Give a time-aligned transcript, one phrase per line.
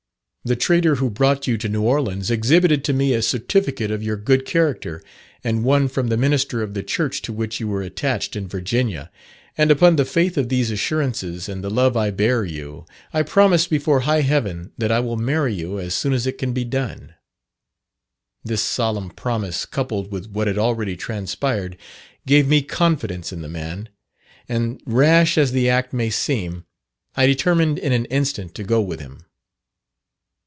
[0.43, 4.17] The trader who brought you to New Orleans exhibited to me a certificate of your
[4.17, 5.03] good character,
[5.43, 9.11] and one from the Minister of the Church to which you were attached in Virginia;
[9.55, 13.67] and upon the faith of these assurances, and the love I bear you, I promise
[13.67, 17.13] before high heaven that I will marry you as soon as it can be done.'
[18.43, 21.77] This solemn promise, coupled with what had already transpired,
[22.25, 23.89] gave me confidence in the man;
[24.49, 26.65] and rash as the act may seem,
[27.15, 29.25] I determined in an instant to go with him.